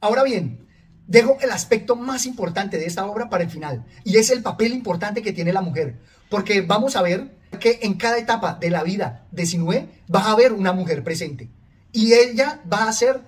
Ahora 0.01 0.23
bien, 0.23 0.65
dejo 1.09 1.39
el 1.41 1.51
aspecto 1.51 1.97
más 1.97 2.25
importante 2.25 2.79
de 2.79 2.87
esta 2.87 3.05
obra 3.05 3.29
para 3.29 3.43
el 3.43 3.51
final, 3.51 3.85
y 4.05 4.17
es 4.19 4.31
el 4.31 4.45
papel 4.45 4.73
importante 4.73 5.23
que 5.23 5.33
tiene 5.33 5.53
la 5.53 5.61
mujer, 5.61 5.99
porque 6.31 6.61
vamos 6.61 6.95
a 6.95 7.03
ver 7.03 7.37
que 7.59 7.81
en 7.83 7.95
cada 7.95 8.17
etapa 8.17 8.55
de 8.55 8.71
la 8.71 8.85
vida 8.85 9.27
de 9.33 9.45
Sinué 9.45 9.89
va 10.15 10.21
a 10.21 10.31
haber 10.31 10.53
una 10.53 10.73
mujer 10.73 11.03
presente, 11.03 11.51
y 11.91 12.13
ella 12.13 12.63
va 12.73 12.89
a 12.89 12.93
ser 12.93 13.23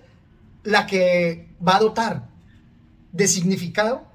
la 0.63 0.87
que 0.87 1.49
va 1.67 1.75
a 1.75 1.81
dotar 1.81 2.29
de 3.11 3.27
significado 3.27 4.07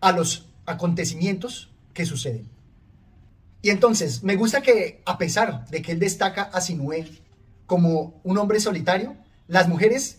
a 0.00 0.12
los 0.12 0.48
acontecimientos 0.64 1.74
que 1.92 2.06
suceden. 2.06 2.53
Y 3.64 3.70
entonces, 3.70 4.22
me 4.22 4.36
gusta 4.36 4.60
que 4.60 5.00
a 5.06 5.16
pesar 5.16 5.66
de 5.70 5.80
que 5.80 5.92
él 5.92 5.98
destaca 5.98 6.42
a 6.42 6.60
Sinué 6.60 7.08
como 7.64 8.20
un 8.22 8.36
hombre 8.36 8.60
solitario, 8.60 9.16
las 9.48 9.68
mujeres 9.68 10.18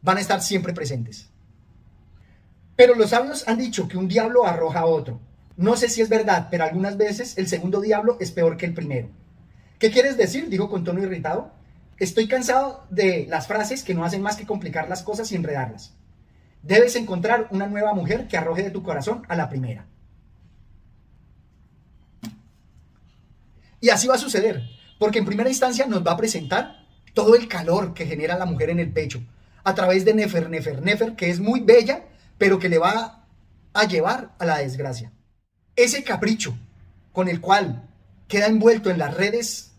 van 0.00 0.18
a 0.18 0.20
estar 0.20 0.40
siempre 0.40 0.72
presentes. 0.72 1.28
Pero 2.76 2.94
los 2.94 3.10
sabios 3.10 3.48
han 3.48 3.58
dicho 3.58 3.88
que 3.88 3.98
un 3.98 4.06
diablo 4.06 4.46
arroja 4.46 4.78
a 4.78 4.86
otro. 4.86 5.18
No 5.56 5.74
sé 5.76 5.88
si 5.88 6.02
es 6.02 6.08
verdad, 6.08 6.46
pero 6.52 6.62
algunas 6.62 6.96
veces 6.96 7.36
el 7.36 7.48
segundo 7.48 7.80
diablo 7.80 8.16
es 8.20 8.30
peor 8.30 8.56
que 8.56 8.66
el 8.66 8.74
primero. 8.74 9.08
¿Qué 9.80 9.90
quieres 9.90 10.16
decir? 10.16 10.48
Dijo 10.48 10.70
con 10.70 10.84
tono 10.84 11.02
irritado. 11.02 11.50
Estoy 11.98 12.28
cansado 12.28 12.86
de 12.90 13.26
las 13.28 13.48
frases 13.48 13.82
que 13.82 13.94
no 13.94 14.04
hacen 14.04 14.22
más 14.22 14.36
que 14.36 14.46
complicar 14.46 14.88
las 14.88 15.02
cosas 15.02 15.32
y 15.32 15.34
enredarlas. 15.34 15.94
Debes 16.62 16.94
encontrar 16.94 17.48
una 17.50 17.66
nueva 17.66 17.92
mujer 17.92 18.28
que 18.28 18.36
arroje 18.36 18.62
de 18.62 18.70
tu 18.70 18.84
corazón 18.84 19.24
a 19.26 19.34
la 19.34 19.48
primera. 19.48 19.84
Y 23.84 23.90
así 23.90 24.08
va 24.08 24.14
a 24.14 24.18
suceder, 24.18 24.62
porque 24.98 25.18
en 25.18 25.26
primera 25.26 25.50
instancia 25.50 25.84
nos 25.86 26.02
va 26.06 26.12
a 26.12 26.16
presentar 26.16 26.86
todo 27.12 27.34
el 27.34 27.48
calor 27.48 27.92
que 27.92 28.06
genera 28.06 28.38
la 28.38 28.46
mujer 28.46 28.70
en 28.70 28.78
el 28.78 28.90
pecho, 28.90 29.22
a 29.62 29.74
través 29.74 30.06
de 30.06 30.14
Nefer, 30.14 30.48
Nefer, 30.48 30.80
Nefer, 30.80 31.14
que 31.16 31.28
es 31.28 31.38
muy 31.38 31.60
bella, 31.60 32.06
pero 32.38 32.58
que 32.58 32.70
le 32.70 32.78
va 32.78 33.26
a 33.74 33.84
llevar 33.84 34.30
a 34.38 34.46
la 34.46 34.56
desgracia. 34.56 35.12
Ese 35.76 36.02
capricho 36.02 36.56
con 37.12 37.28
el 37.28 37.42
cual 37.42 37.86
queda 38.26 38.46
envuelto 38.46 38.88
en 38.88 38.96
las 38.96 39.12
redes 39.12 39.72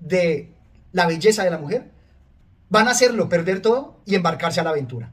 de 0.00 0.52
la 0.90 1.06
belleza 1.06 1.44
de 1.44 1.50
la 1.52 1.58
mujer, 1.58 1.88
van 2.68 2.88
a 2.88 2.90
hacerlo 2.90 3.28
perder 3.28 3.62
todo 3.62 4.00
y 4.06 4.16
embarcarse 4.16 4.58
a 4.58 4.64
la 4.64 4.70
aventura. 4.70 5.12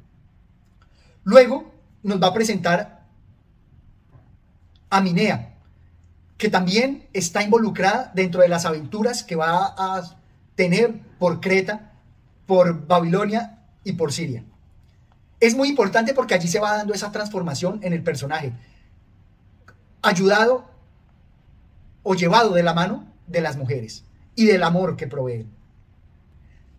Luego 1.23 1.71
nos 2.01 2.19
va 2.19 2.29
a 2.29 2.33
presentar 2.33 3.05
a 4.89 5.01
Minea, 5.01 5.48
que 6.39 6.49
también 6.49 7.05
está 7.11 7.43
involucrada 7.43 8.13
dentro 8.15 8.41
de 8.41 8.47
las 8.47 8.65
aventuras 8.65 9.23
que 9.23 9.35
va 9.35 9.75
a 9.77 10.17
tener 10.55 10.97
por 11.19 11.41
Creta, 11.41 11.91
por 12.45 12.87
Babilonia 12.87 13.59
y 13.83 13.91
por 13.91 14.13
Siria. 14.13 14.45
Es 15.41 15.53
muy 15.53 15.67
importante 15.67 16.13
porque 16.13 16.33
allí 16.33 16.47
se 16.47 16.61
va 16.61 16.77
dando 16.77 16.93
esa 16.93 17.11
transformación 17.11 17.81
en 17.83 17.91
el 17.91 18.03
personaje, 18.03 18.53
ayudado 20.01 20.71
o 22.03 22.15
llevado 22.15 22.53
de 22.53 22.63
la 22.63 22.73
mano 22.73 23.05
de 23.27 23.41
las 23.41 23.57
mujeres 23.57 24.05
y 24.33 24.45
del 24.45 24.63
amor 24.63 24.95
que 24.95 25.07
proveen. 25.07 25.51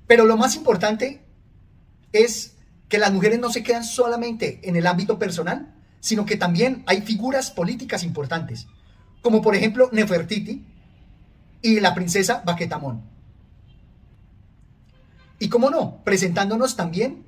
Pero 0.07 0.25
lo 0.25 0.39
más 0.39 0.57
importante 0.57 1.21
es 2.15 2.57
que 2.89 2.97
las 2.97 3.13
mujeres 3.13 3.39
no 3.39 3.51
se 3.51 3.63
quedan 3.63 3.85
solamente 3.85 4.59
en 4.63 4.77
el 4.77 4.87
ámbito 4.87 5.19
personal, 5.19 5.75
sino 6.01 6.25
que 6.25 6.37
también 6.37 6.83
hay 6.87 7.03
figuras 7.03 7.51
políticas 7.51 8.05
importantes, 8.05 8.67
como 9.23 9.43
por 9.43 9.55
ejemplo 9.55 9.89
Nefertiti 9.93 10.65
y 11.63 11.81
la 11.81 11.95
princesa 11.95 12.43
Baquetamón. 12.45 13.03
Y 15.39 15.49
cómo 15.49 15.71
no, 15.71 16.03
presentándonos 16.05 16.77
también 16.77 17.25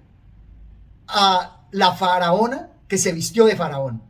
a 1.08 1.66
la 1.70 1.94
faraona 1.94 2.70
que 2.88 2.99
se 2.99 3.12
vistió 3.12 3.46
de 3.46 3.56
faraón. 3.56 4.02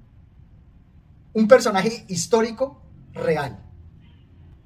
Un 1.33 1.49
personaje 1.49 2.05
histórico 2.09 2.83
real, 3.13 3.59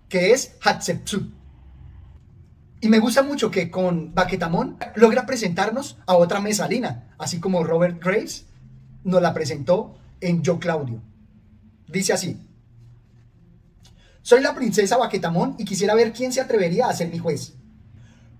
que 0.09 0.33
es 0.33 0.57
Hatshepsut. 0.63 1.35
Y 2.81 2.89
me 2.89 2.99
gusta 2.99 3.23
mucho 3.23 3.51
que 3.51 3.71
con 3.71 4.15
Baquetamón 4.15 4.79
logra 4.95 5.27
presentarnos 5.27 5.99
a 6.07 6.15
otra 6.15 6.41
mesalina, 6.41 7.15
así 7.19 7.41
como 7.41 7.65
Robert 7.65 8.03
Graves 8.03 8.47
nos 9.05 9.23
la 9.23 9.33
presentó 9.35 9.99
en 10.21 10.43
Yo 10.43 10.59
Claudio. 10.59 11.03
Dice 11.89 12.13
así: 12.13 12.41
Soy 14.27 14.41
la 14.41 14.57
princesa 14.57 14.97
Baquetamón 14.97 15.55
y 15.57 15.65
quisiera 15.65 15.95
ver 15.95 16.13
quién 16.13 16.33
se 16.33 16.41
atrevería 16.41 16.89
a 16.89 16.93
ser 16.93 17.11
mi 17.11 17.19
juez. 17.19 17.53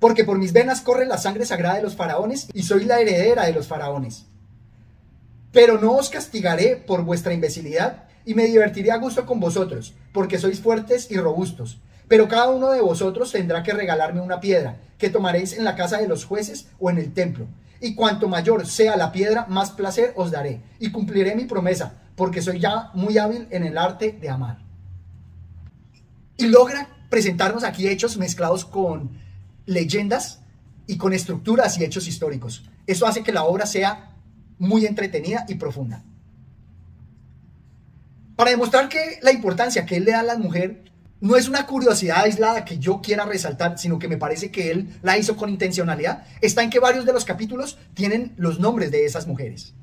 Porque 0.01 0.25
por 0.25 0.37
mis 0.37 0.53
venas 0.53 0.81
corre 0.81 1.07
la 1.07 1.17
sangre 1.17 1.47
sagrada 1.47 1.77
de 1.77 1.83
los 1.83 1.95
faraones 1.95 2.49
y 2.53 2.65
soy 2.65 2.87
la 2.87 2.99
heredera 2.99 3.47
de 3.47 3.53
los 3.53 3.69
faraones. 3.69 4.27
Pero 5.53 5.81
no 5.81 5.93
os 5.93 6.11
castigaré 6.11 6.75
por 6.75 7.05
vuestra 7.05 7.35
imbecilidad 7.35 8.09
y 8.25 8.35
me 8.35 8.47
divertiré 8.47 8.91
a 8.91 8.97
gusto 8.97 9.27
con 9.27 9.39
vosotros, 9.39 9.95
porque 10.13 10.41
sois 10.41 10.59
fuertes 10.59 11.09
y 11.09 11.19
robustos 11.19 11.79
pero 12.09 12.29
cada 12.29 12.49
uno 12.51 12.71
de 12.71 12.81
vosotros 12.81 13.33
tendrá 13.33 13.63
que 13.63 13.73
regalarme 13.73 14.21
una 14.21 14.41
piedra, 14.41 14.77
que 14.99 15.11
tomaréis 15.11 15.57
en 15.57 15.65
la 15.65 15.75
casa 15.75 15.99
de 15.99 16.09
los 16.09 16.25
jueces 16.25 16.69
o 16.79 16.91
en 16.91 16.99
el 16.99 17.13
templo. 17.13 17.47
Y 17.81 17.95
cuanto 17.95 18.29
mayor 18.29 18.67
sea 18.67 18.97
la 18.97 19.13
piedra, 19.13 19.47
más 19.49 19.71
placer 19.71 20.13
os 20.17 20.31
daré, 20.31 20.61
y 20.79 20.91
cumpliré 20.91 21.35
mi 21.35 21.45
promesa, 21.45 21.95
porque 22.15 22.43
soy 22.43 22.61
ya 22.61 22.91
muy 22.95 23.19
hábil 23.19 23.49
en 23.51 23.65
el 23.65 23.77
arte 23.77 24.17
de 24.21 24.29
amar. 24.29 24.66
Y 26.37 26.47
logra 26.47 26.89
presentarnos 27.09 27.65
aquí 27.65 27.89
hechos 27.89 28.17
mezclados 28.17 28.65
con 28.65 29.19
leyendas 29.65 30.41
y 30.87 30.97
con 30.97 31.13
estructuras 31.13 31.79
y 31.79 31.85
hechos 31.85 32.07
históricos. 32.07 32.65
Eso 32.87 33.07
hace 33.07 33.23
que 33.23 33.33
la 33.33 33.45
obra 33.45 33.67
sea 33.67 34.13
muy 34.59 34.87
entretenida 34.87 35.45
y 35.49 35.55
profunda. 35.57 36.05
Para 38.37 38.51
demostrar 38.51 38.89
que 38.89 39.19
la 39.23 39.33
importancia 39.33 39.87
que 39.87 39.97
él 39.97 40.05
le 40.05 40.13
da 40.13 40.21
a 40.21 40.25
la 40.25 40.39
mujer 40.39 40.85
no 41.21 41.37
es 41.37 41.49
una 41.49 41.67
curiosidad 41.67 42.25
aislada 42.25 42.65
que 42.65 42.79
yo 42.79 43.01
quiera 43.01 43.25
resaltar, 43.25 43.79
sino 43.79 43.99
que 43.99 44.09
me 44.09 44.19
parece 44.19 44.51
que 44.51 44.71
él 44.71 44.99
la 45.03 45.17
hizo 45.17 45.37
con 45.37 45.49
intencionalidad, 45.49 46.27
está 46.43 46.63
en 46.63 46.71
que 46.71 46.79
varios 46.79 47.07
de 47.07 47.13
los 47.13 47.25
capítulos 47.25 47.79
tienen 47.95 48.35
los 48.37 48.61
nombres 48.61 48.91
de 48.91 49.07
esas 49.07 49.27
mujeres. 49.27 49.75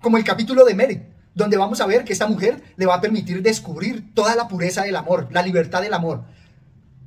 Como 0.00 0.16
el 0.16 0.24
capítulo 0.24 0.64
de 0.64 0.74
Mary, 0.74 1.02
donde 1.34 1.56
vamos 1.56 1.80
a 1.80 1.86
ver 1.86 2.04
que 2.04 2.12
esta 2.12 2.26
mujer 2.26 2.62
le 2.76 2.86
va 2.86 2.96
a 2.96 3.00
permitir 3.00 3.42
descubrir 3.42 4.14
toda 4.14 4.34
la 4.34 4.48
pureza 4.48 4.82
del 4.82 4.96
amor, 4.96 5.28
la 5.30 5.42
libertad 5.42 5.82
del 5.82 5.94
amor, 5.94 6.24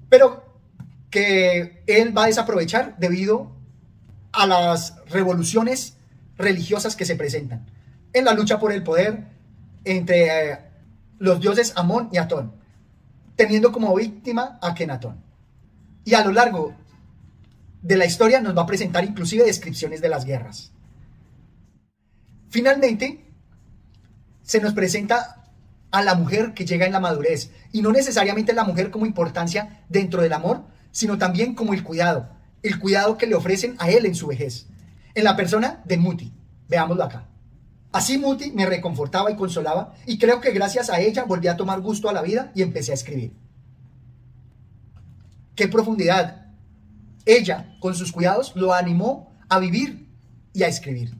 pero 0.10 0.44
que 1.10 1.84
él 1.88 2.18
va 2.18 2.24
a 2.24 2.27
desaprovechar 2.27 2.96
debido 2.98 3.51
a 4.32 4.48
las 4.48 4.96
revoluciones 5.10 5.98
religiosas 6.38 6.96
que 6.96 7.06
se 7.06 7.15
presentan 7.15 7.65
en 8.13 8.25
la 8.25 8.34
lucha 8.34 8.60
por 8.60 8.72
el 8.72 8.84
poder 8.84 9.25
entre 9.84 10.51
eh, 10.51 10.60
los 11.20 11.39
dioses 11.39 11.74
Amón 11.75 12.10
y 12.12 12.18
Atón, 12.18 12.53
teniendo 13.36 13.72
como 13.72 13.94
víctima 13.96 14.60
a 14.62 14.74
Kenatón. 14.74 15.22
Y 16.06 16.13
a 16.13 16.24
lo 16.24 16.32
largo 16.32 16.74
de 17.82 17.98
la 17.98 18.06
historia 18.06 18.39
nos 18.39 18.58
va 18.58 18.63
a 18.63 18.68
presentar 18.68 19.03
inclusive 19.03 19.44
descripciones 19.44 20.01
de 20.01 20.10
las 20.10 20.25
guerras. 20.25 20.72
Finalmente, 22.50 23.33
se 24.44 24.62
nos 24.62 24.74
presenta 24.74 25.52
a 25.92 26.02
la 26.02 26.16
mujer 26.16 26.54
que 26.54 26.66
llega 26.66 26.86
en 26.86 26.92
la 26.92 27.00
madurez, 27.00 27.52
y 27.72 27.82
no 27.82 27.92
necesariamente 27.92 28.54
la 28.54 28.64
mujer 28.64 28.92
como 28.92 29.06
importancia 29.06 29.84
dentro 29.90 30.22
del 30.22 30.34
amor, 30.34 30.64
sino 30.92 31.18
también 31.18 31.56
como 31.56 31.74
el 31.74 31.84
cuidado, 31.84 32.30
el 32.62 32.80
cuidado 32.80 33.18
que 33.18 33.28
le 33.28 33.36
ofrecen 33.36 33.76
a 33.80 33.90
él 33.90 34.06
en 34.06 34.16
su 34.16 34.28
vejez, 34.28 34.68
en 35.14 35.24
la 35.24 35.36
persona 35.36 35.82
de 35.86 35.98
Muti. 35.98 36.34
Veámoslo 36.68 37.04
acá. 37.04 37.28
Así 37.92 38.18
Muti 38.18 38.52
me 38.52 38.66
reconfortaba 38.66 39.30
y 39.30 39.36
consolaba 39.36 39.94
y 40.08 40.18
creo 40.18 40.42
que 40.42 40.52
gracias 40.52 40.90
a 40.90 41.00
ella 41.00 41.26
volví 41.26 41.48
a 41.48 41.58
tomar 41.58 41.80
gusto 41.82 42.10
a 42.10 42.14
la 42.14 42.24
vida 42.24 42.52
y 42.56 42.64
empecé 42.64 42.92
a 42.92 42.96
escribir. 42.96 43.34
Qué 45.56 45.68
profundidad. 45.68 46.48
Ella, 47.26 47.76
con 47.80 47.94
sus 47.94 48.12
cuidados, 48.12 48.56
lo 48.56 48.74
animó 48.74 49.32
a 49.48 49.60
vivir 49.60 50.10
y 50.54 50.64
a 50.64 50.68
escribir. 50.68 51.16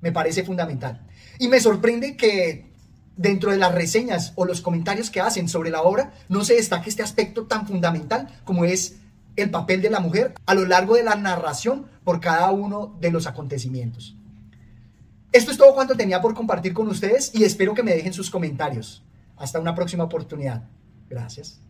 Me 0.00 0.10
parece 0.10 0.42
fundamental. 0.42 1.06
Y 1.38 1.46
me 1.46 1.60
sorprende 1.60 2.16
que 2.16 2.65
dentro 3.16 3.50
de 3.50 3.58
las 3.58 3.74
reseñas 3.74 4.32
o 4.36 4.44
los 4.44 4.60
comentarios 4.60 5.10
que 5.10 5.20
hacen 5.20 5.48
sobre 5.48 5.70
la 5.70 5.82
obra 5.82 6.12
no 6.28 6.44
se 6.44 6.54
destaque 6.54 6.90
este 6.90 7.02
aspecto 7.02 7.44
tan 7.44 7.66
fundamental 7.66 8.28
como 8.44 8.64
es 8.64 8.96
el 9.36 9.50
papel 9.50 9.82
de 9.82 9.90
la 9.90 10.00
mujer 10.00 10.34
a 10.46 10.54
lo 10.54 10.66
largo 10.66 10.94
de 10.96 11.02
la 11.02 11.14
narración 11.16 11.86
por 12.04 12.20
cada 12.20 12.50
uno 12.50 12.96
de 13.00 13.10
los 13.10 13.26
acontecimientos. 13.26 14.16
Esto 15.32 15.50
es 15.50 15.58
todo 15.58 15.74
cuanto 15.74 15.96
tenía 15.96 16.20
por 16.20 16.34
compartir 16.34 16.72
con 16.72 16.88
ustedes 16.88 17.30
y 17.34 17.44
espero 17.44 17.74
que 17.74 17.82
me 17.82 17.94
dejen 17.94 18.12
sus 18.12 18.30
comentarios. 18.30 19.02
Hasta 19.36 19.60
una 19.60 19.74
próxima 19.74 20.04
oportunidad. 20.04 20.64
Gracias. 21.10 21.60